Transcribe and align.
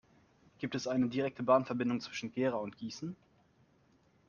Gibt 0.57 0.73
es 0.73 0.87
eine 0.87 1.09
direkte 1.09 1.43
Bahnverbindung 1.43 2.01
zwischen 2.01 2.33
Gera 2.33 2.57
und 2.57 2.75
Gießen? 2.75 3.15